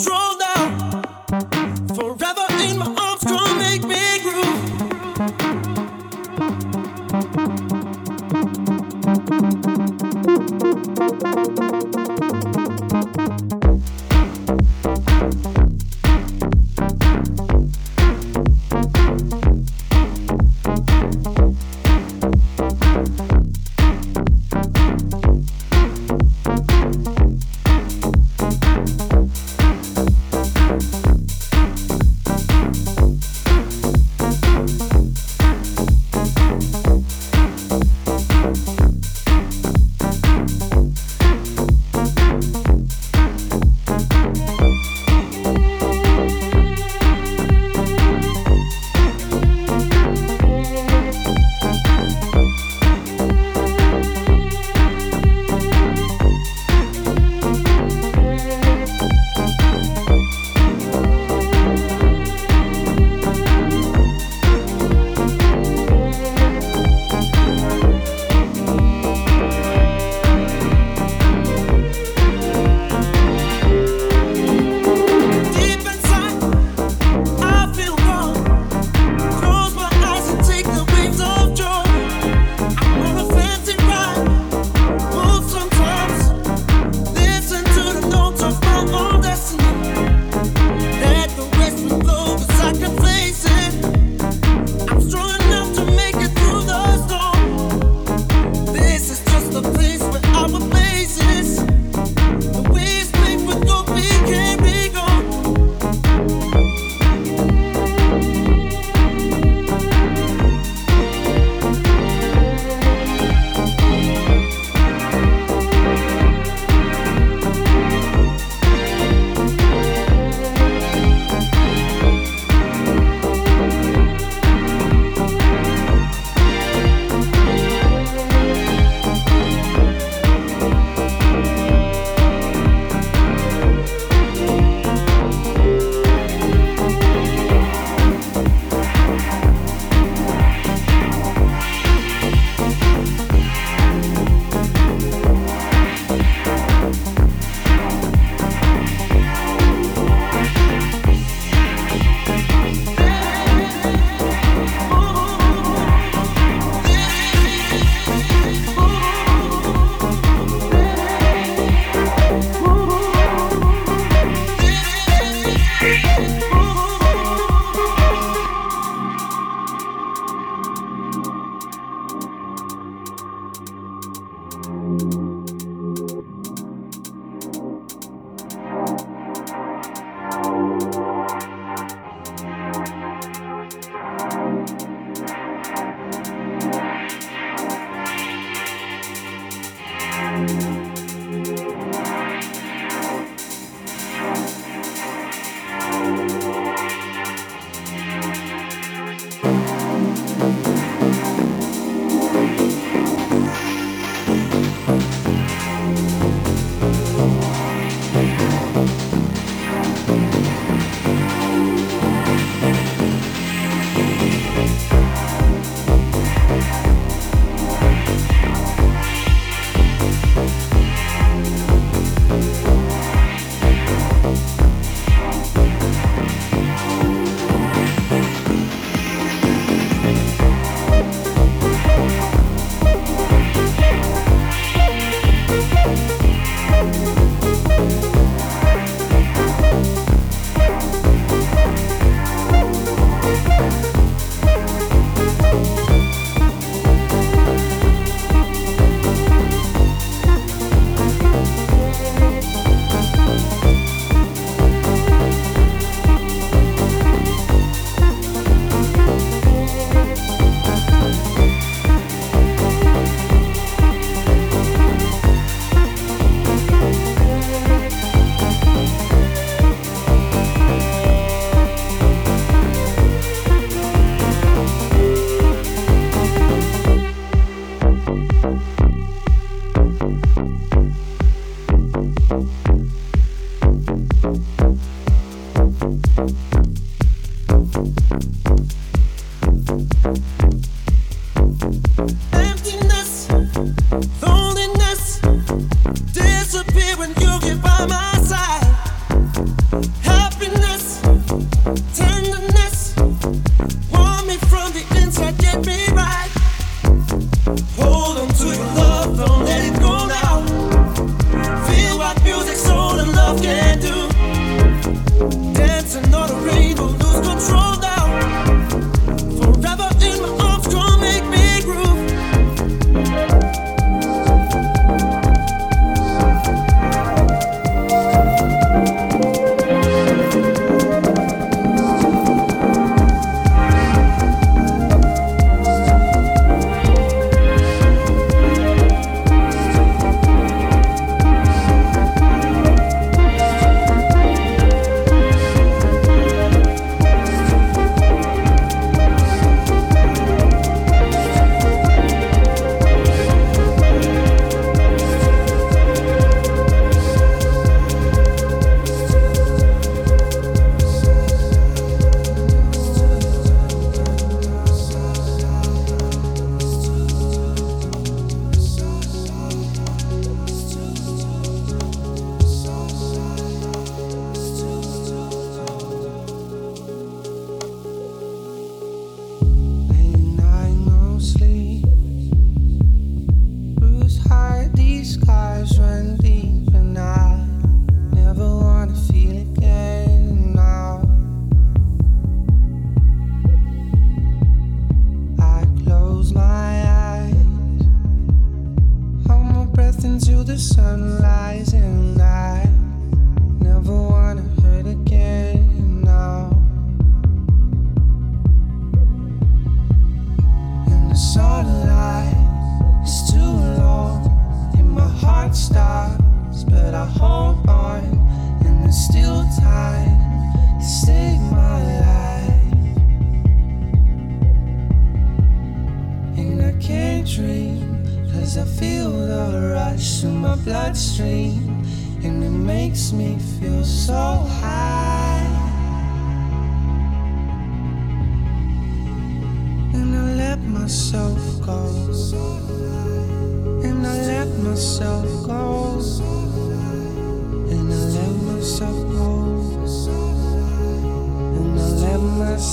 [0.00, 0.39] strong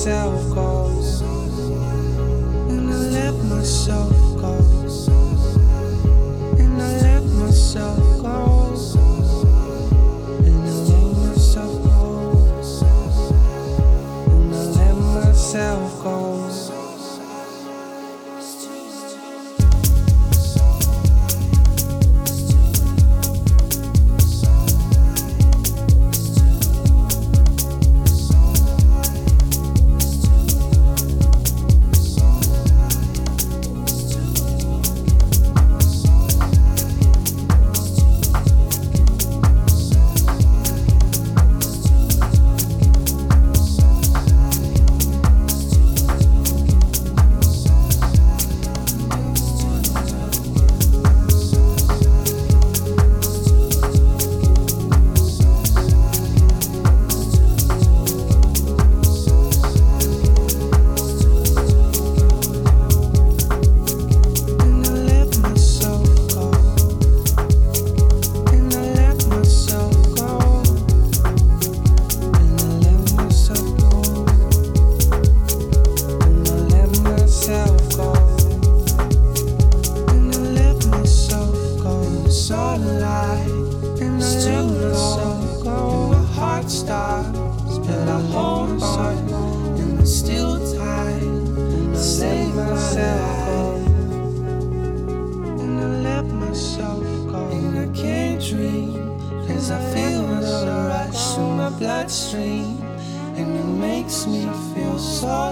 [0.08, 0.77] yourself go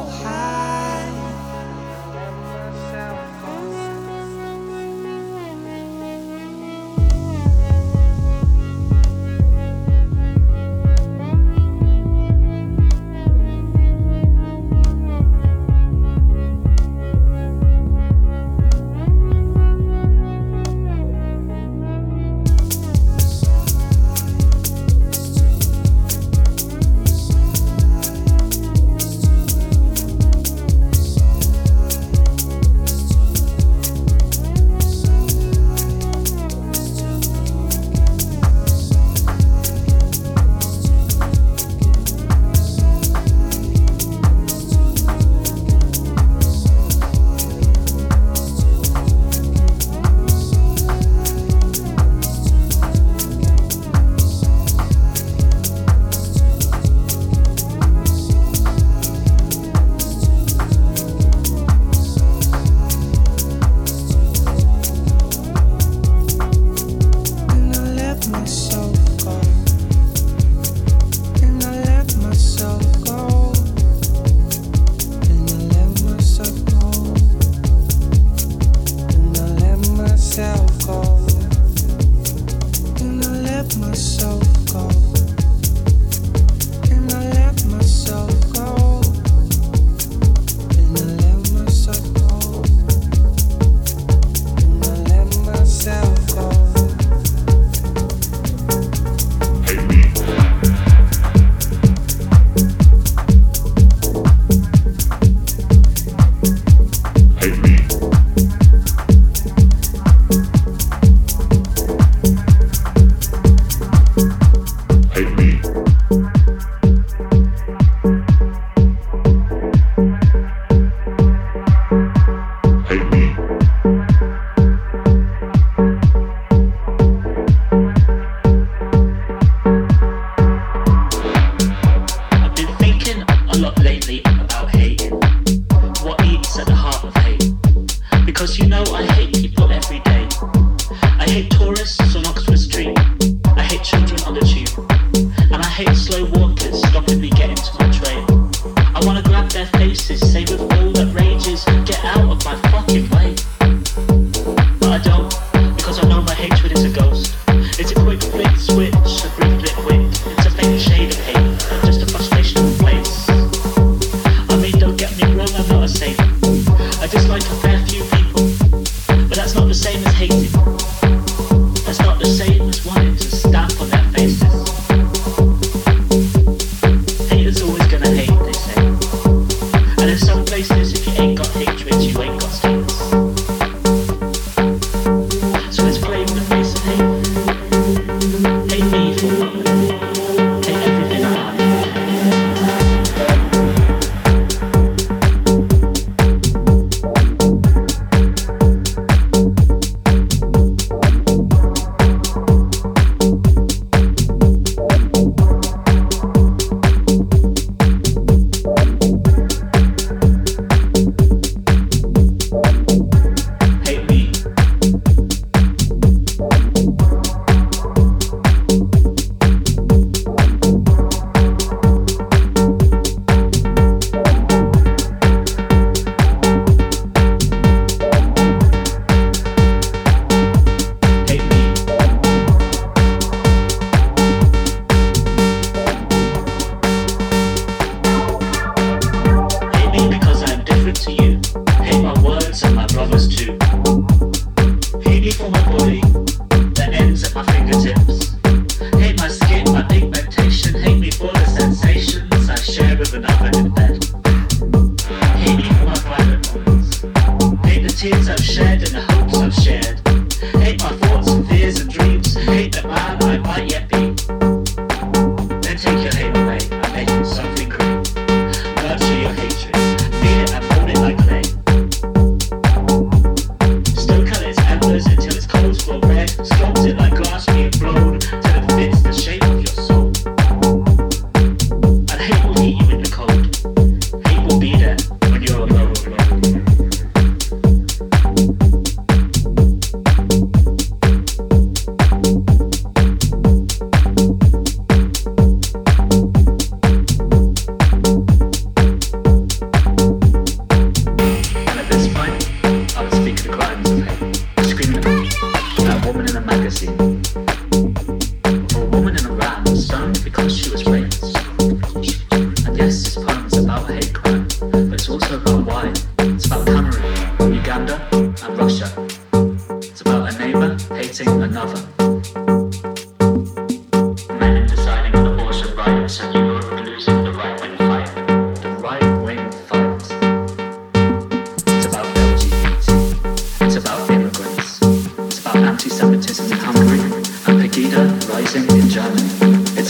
[0.07, 0.54] 嗨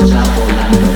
[0.08, 0.95] 找不来。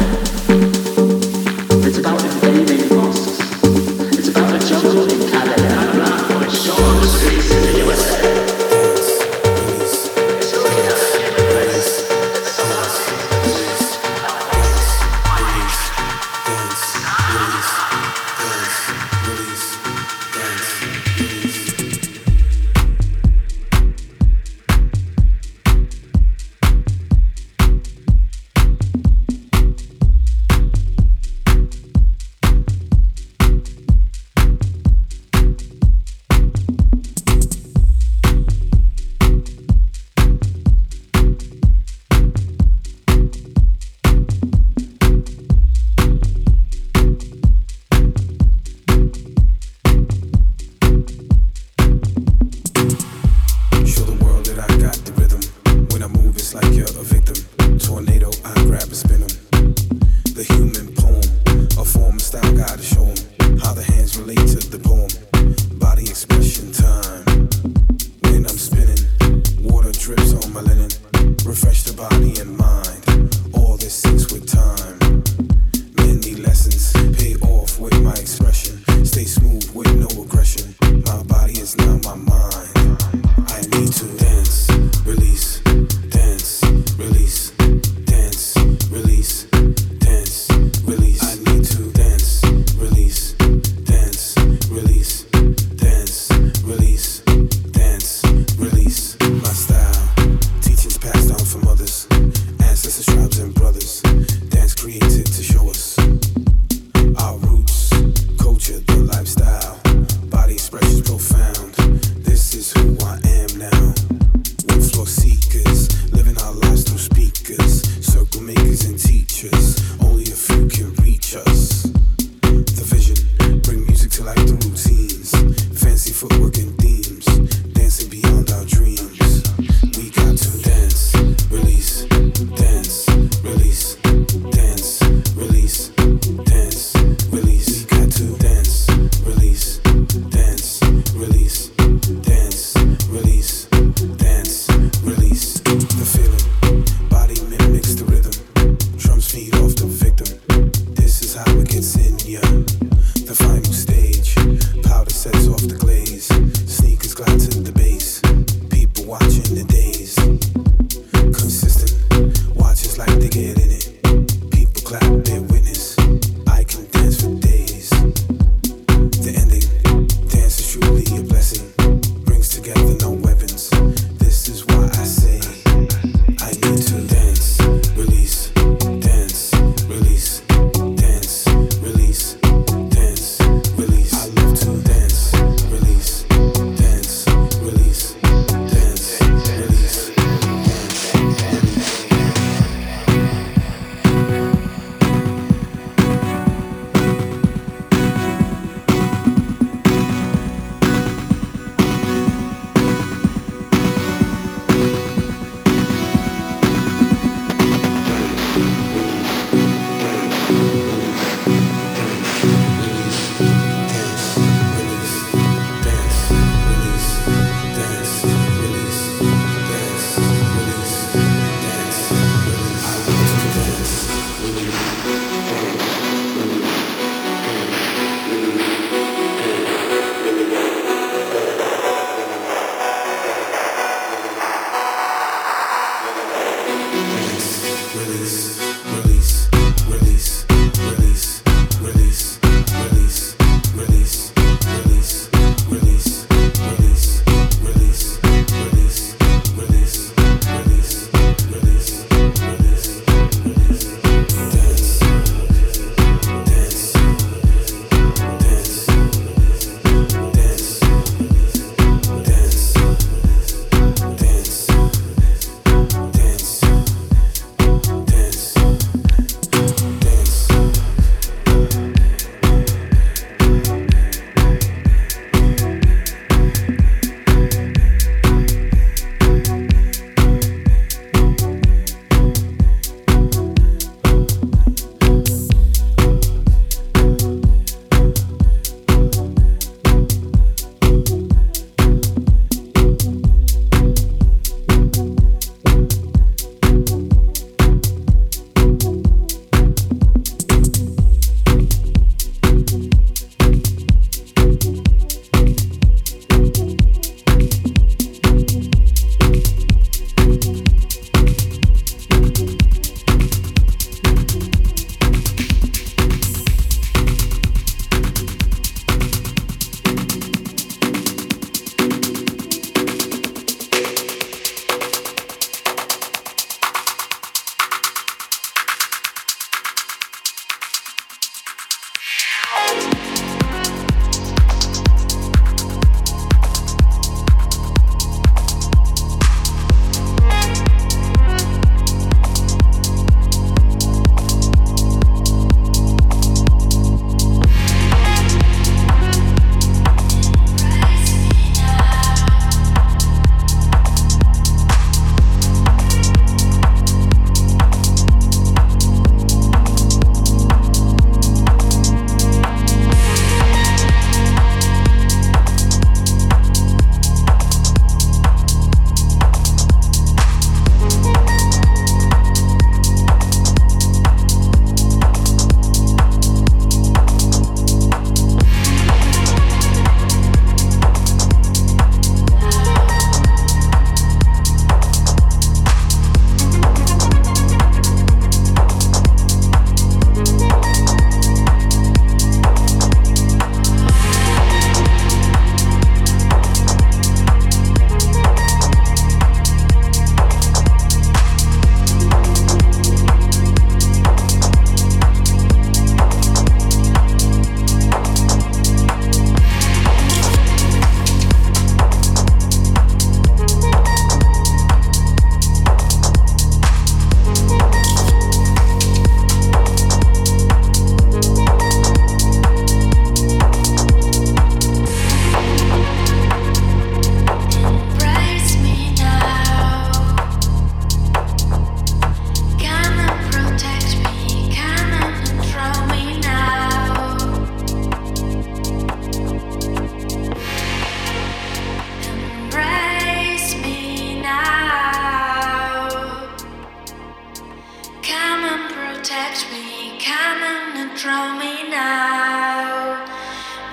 [449.09, 453.03] protect me, come and draw me now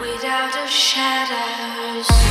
[0.01, 2.26] without the shadows.